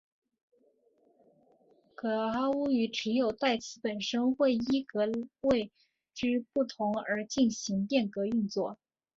[1.93, 5.01] 噶哈巫语只有代词本身会依格
[5.41, 5.71] 位
[6.15, 8.79] 之不同而进行变格运作。